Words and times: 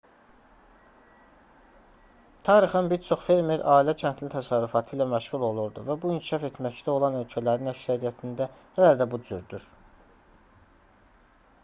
tarixən 2.47 2.87
bir 2.93 3.01
çox 3.07 3.25
fermer 3.27 3.63
ailə-kəndli 3.75 4.29
təsərrüfatı 4.35 4.97
ilə 4.97 5.07
məşğul 5.11 5.45
olurdu 5.49 5.83
və 5.91 5.99
bu 6.05 6.13
inkişaf 6.15 6.45
etməkdə 6.49 6.91
olan 6.97 7.17
ölkələrin 7.23 7.73
əksəriyyətində 7.75 8.47
hələ 8.79 8.95
də 9.03 9.09
bu 9.13 9.21
cürdür 9.29 9.69